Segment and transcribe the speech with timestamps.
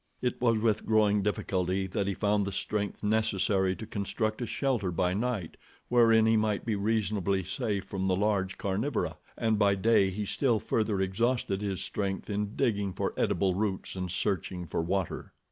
[0.19, 4.89] It was with growing difficulty that he found the strength necessary to construct a shelter
[4.91, 5.57] by night
[5.89, 10.59] wherein he might be reasonably safe from the large carnivora, and by day he still
[10.59, 15.33] further exhausted his strength in digging for edible roots, and searching for water.